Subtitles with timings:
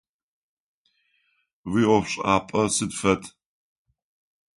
[1.71, 3.23] Уиӏофшӏапӏэ сыд фэд?